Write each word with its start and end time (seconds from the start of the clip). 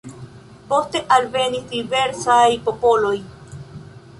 Poste 0.69 1.01
alvenis 1.17 1.67
diversaj 1.73 2.41
popoloj. 2.71 3.15